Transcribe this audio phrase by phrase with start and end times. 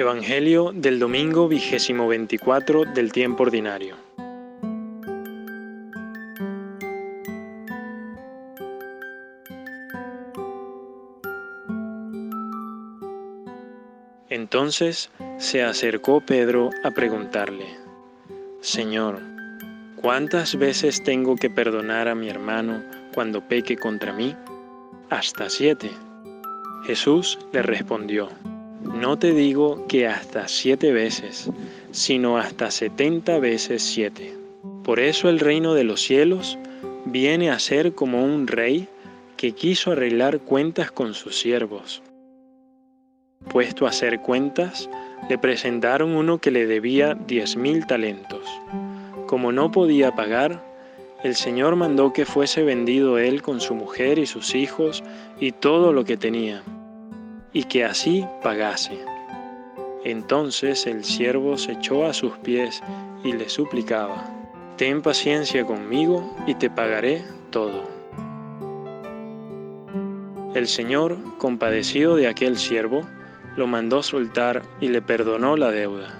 [0.00, 3.96] Evangelio del domingo vigésimo veinticuatro del tiempo ordinario.
[14.30, 17.66] Entonces se acercó Pedro a preguntarle,
[18.62, 19.20] Señor,
[20.00, 24.34] ¿cuántas veces tengo que perdonar a mi hermano cuando peque contra mí?
[25.10, 25.90] Hasta siete.
[26.86, 28.30] Jesús le respondió,
[28.82, 31.50] no te digo que hasta siete veces,
[31.90, 34.34] sino hasta setenta veces siete.
[34.84, 36.58] Por eso el reino de los cielos
[37.04, 38.88] viene a ser como un rey
[39.36, 42.02] que quiso arreglar cuentas con sus siervos.
[43.50, 44.88] Puesto a hacer cuentas,
[45.28, 48.44] le presentaron uno que le debía diez mil talentos.
[49.26, 50.64] Como no podía pagar,
[51.22, 55.02] el Señor mandó que fuese vendido él con su mujer y sus hijos
[55.38, 56.62] y todo lo que tenía
[57.52, 58.98] y que así pagase.
[60.04, 62.82] Entonces el siervo se echó a sus pies
[63.22, 64.24] y le suplicaba,
[64.76, 67.84] Ten paciencia conmigo y te pagaré todo.
[70.54, 73.02] El Señor, compadecido de aquel siervo,
[73.56, 76.16] lo mandó soltar y le perdonó la deuda.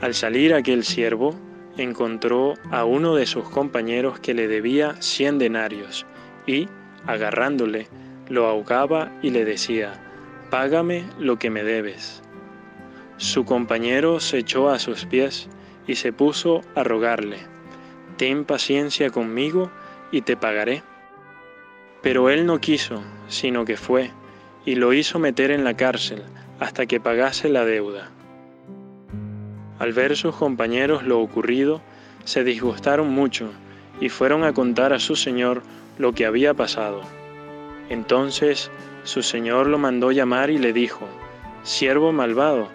[0.00, 1.34] Al salir aquel siervo,
[1.76, 6.06] encontró a uno de sus compañeros que le debía cien denarios
[6.46, 6.68] y,
[7.06, 7.88] agarrándole,
[8.28, 9.92] lo ahogaba y le decía,
[10.50, 12.22] Págame lo que me debes.
[13.16, 15.48] Su compañero se echó a sus pies
[15.86, 17.38] y se puso a rogarle,
[18.16, 19.70] Ten paciencia conmigo
[20.12, 20.82] y te pagaré.
[22.02, 24.10] Pero él no quiso, sino que fue,
[24.64, 26.22] y lo hizo meter en la cárcel
[26.60, 28.10] hasta que pagase la deuda.
[29.78, 31.82] Al ver sus compañeros lo ocurrido,
[32.24, 33.50] se disgustaron mucho
[34.00, 35.62] y fueron a contar a su señor
[35.98, 37.02] lo que había pasado.
[37.88, 38.70] Entonces
[39.04, 41.06] su señor lo mandó llamar y le dijo,
[41.62, 42.68] Siervo malvado,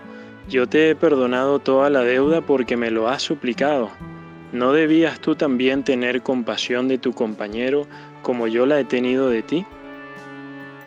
[0.47, 3.92] yo te he perdonado toda la deuda porque me lo has suplicado.
[4.52, 7.86] ¿No debías tú también tener compasión de tu compañero
[8.24, 9.66] como yo la he tenido de ti?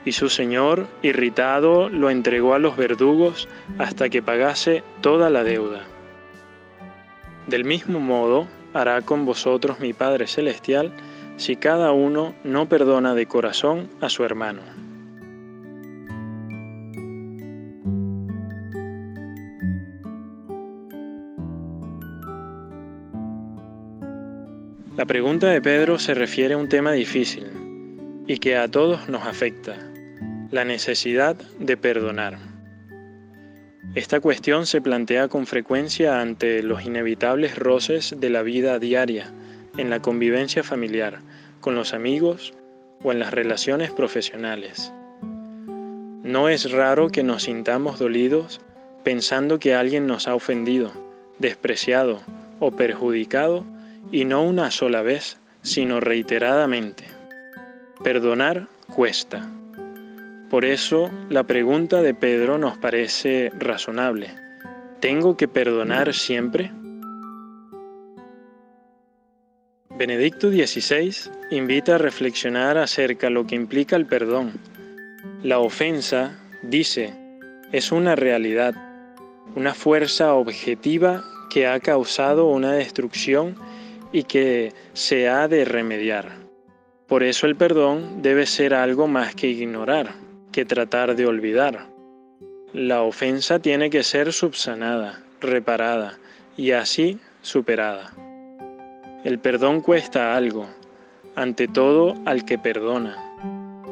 [0.04, 5.84] Y su señor, irritado, lo entregó a los verdugos hasta que pagase toda la deuda.
[7.46, 10.92] Del mismo modo hará con vosotros mi Padre Celestial,
[11.36, 14.62] si cada uno no perdona de corazón a su hermano.
[24.96, 27.46] La pregunta de Pedro se refiere a un tema difícil
[28.26, 29.76] y que a todos nos afecta,
[30.50, 32.38] la necesidad de perdonar.
[33.94, 39.32] Esta cuestión se plantea con frecuencia ante los inevitables roces de la vida diaria,
[39.76, 41.20] en la convivencia familiar,
[41.60, 42.54] con los amigos
[43.02, 44.92] o en las relaciones profesionales.
[46.22, 48.60] No es raro que nos sintamos dolidos
[49.02, 50.92] pensando que alguien nos ha ofendido,
[51.38, 52.20] despreciado
[52.60, 53.64] o perjudicado
[54.10, 57.04] y no una sola vez, sino reiteradamente.
[58.02, 59.48] Perdonar cuesta.
[60.50, 64.30] Por eso la pregunta de Pedro nos parece razonable.
[65.00, 66.70] ¿Tengo que perdonar siempre?
[70.02, 74.50] Benedicto XVI invita a reflexionar acerca lo que implica el perdón.
[75.44, 77.14] La ofensa, dice,
[77.70, 78.74] es una realidad,
[79.54, 83.54] una fuerza objetiva que ha causado una destrucción
[84.10, 86.32] y que se ha de remediar.
[87.06, 90.14] Por eso el perdón debe ser algo más que ignorar,
[90.50, 91.86] que tratar de olvidar.
[92.72, 96.18] La ofensa tiene que ser subsanada, reparada
[96.56, 98.12] y así superada.
[99.24, 100.66] El perdón cuesta algo,
[101.36, 103.16] ante todo al que perdona.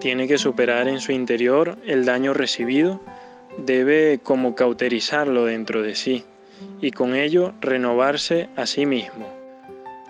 [0.00, 3.00] Tiene que superar en su interior el daño recibido,
[3.56, 6.24] debe como cauterizarlo dentro de sí
[6.80, 9.28] y con ello renovarse a sí mismo.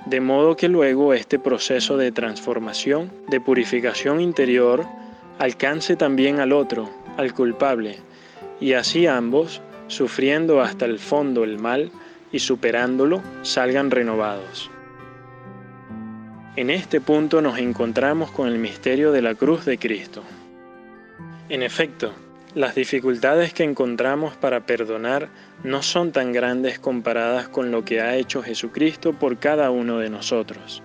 [0.06, 4.86] De modo que luego este proceso de transformación, de purificación interior,
[5.38, 6.88] alcance también al otro,
[7.18, 7.98] al culpable,
[8.58, 11.90] y así ambos, sufriendo hasta el fondo el mal
[12.32, 14.70] y superándolo, salgan renovados.
[16.56, 20.24] En este punto nos encontramos con el misterio de la cruz de Cristo.
[21.48, 22.12] En efecto,
[22.54, 25.28] las dificultades que encontramos para perdonar
[25.62, 30.10] no son tan grandes comparadas con lo que ha hecho Jesucristo por cada uno de
[30.10, 30.82] nosotros.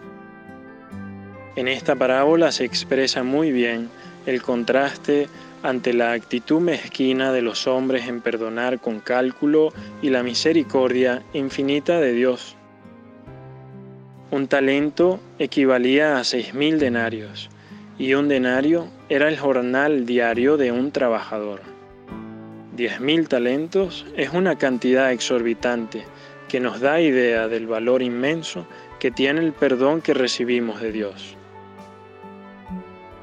[1.56, 3.90] En esta parábola se expresa muy bien
[4.28, 5.28] el contraste
[5.64, 9.74] ante la actitud mezquina de los hombres en perdonar con cálculo
[10.04, 12.55] y la misericordia infinita de Dios.
[14.31, 17.50] Un talento equivalía a seis mil denarios
[18.00, 21.62] y un denario era el jornal diario de un trabajador.
[22.75, 26.06] Diez mil talentos es una cantidad exorbitante
[26.48, 28.66] que nos da idea del valor inmenso
[29.00, 31.38] que tiene el perdón que recibimos de Dios.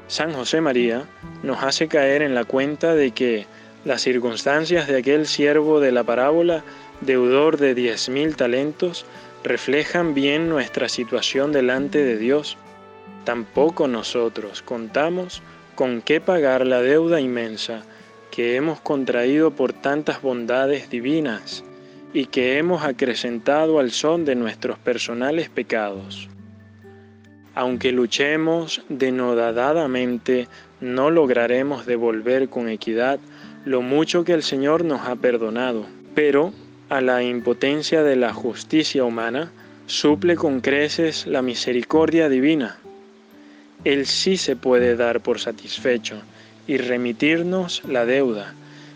[0.07, 1.03] San José María
[1.43, 3.45] nos hace caer en la cuenta de que
[3.83, 6.63] las circunstancias de aquel siervo de la parábola,
[7.01, 9.05] deudor de diez mil talentos,
[9.43, 12.57] reflejan bien nuestra situación delante de Dios.
[13.25, 15.41] Tampoco nosotros contamos
[15.75, 17.83] con qué pagar la deuda inmensa
[18.31, 21.63] que hemos contraído por tantas bondades divinas
[22.13, 26.29] y que hemos acrecentado al son de nuestros personales pecados.
[27.55, 30.47] Aunque luchemos denodadamente,
[30.79, 33.19] no lograremos devolver con equidad
[33.65, 35.85] lo mucho que el Señor nos ha perdonado,
[36.15, 36.53] pero
[36.93, 39.51] a la impotencia de la justicia humana
[39.87, 42.77] suple con creces la misericordia divina.
[43.83, 46.21] Él sí se puede dar por satisfecho
[46.67, 48.53] y remitirnos la deuda,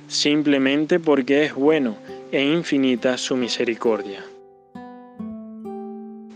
[0.08, 1.98] simplemente porque es bueno
[2.32, 4.24] e infinita su misericordia.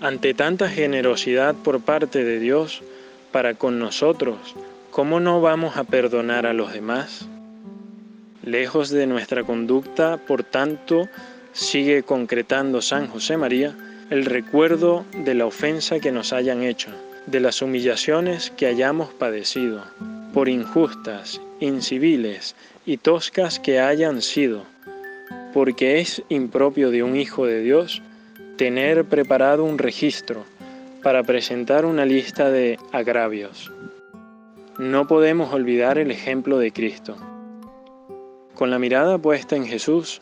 [0.01, 2.81] Ante tanta generosidad por parte de Dios
[3.31, 4.55] para con nosotros,
[4.89, 7.27] ¿cómo no vamos a perdonar a los demás?
[8.43, 11.07] Lejos de nuestra conducta, por tanto,
[11.53, 13.75] sigue concretando San José María
[14.09, 16.89] el recuerdo de la ofensa que nos hayan hecho,
[17.27, 19.83] de las humillaciones que hayamos padecido,
[20.33, 22.55] por injustas, inciviles
[22.85, 24.63] y toscas que hayan sido,
[25.53, 28.01] porque es impropio de un Hijo de Dios
[28.57, 30.45] tener preparado un registro
[31.01, 33.71] para presentar una lista de agravios.
[34.77, 37.15] No podemos olvidar el ejemplo de Cristo.
[38.55, 40.21] Con la mirada puesta en Jesús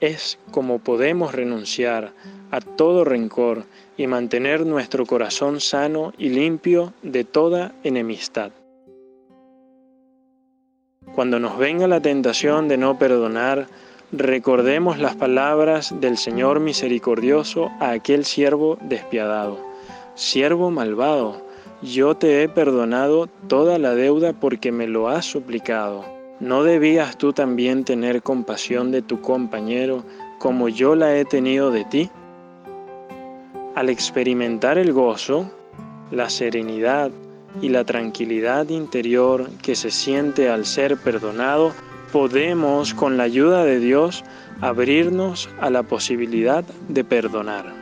[0.00, 2.12] es como podemos renunciar
[2.50, 3.64] a todo rencor
[3.96, 8.50] y mantener nuestro corazón sano y limpio de toda enemistad.
[11.14, 13.66] Cuando nos venga la tentación de no perdonar,
[14.12, 19.58] recordemos las palabras del Señor misericordioso a aquel siervo despiadado.
[20.14, 21.44] Siervo malvado,
[21.82, 26.19] yo te he perdonado toda la deuda porque me lo has suplicado.
[26.40, 30.04] ¿No debías tú también tener compasión de tu compañero
[30.38, 32.10] como yo la he tenido de ti?
[33.74, 35.50] Al experimentar el gozo,
[36.10, 37.10] la serenidad
[37.60, 41.72] y la tranquilidad interior que se siente al ser perdonado,
[42.10, 44.24] podemos, con la ayuda de Dios,
[44.62, 47.79] abrirnos a la posibilidad de perdonar.